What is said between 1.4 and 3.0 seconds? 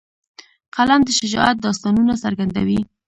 داستانونه څرګندوي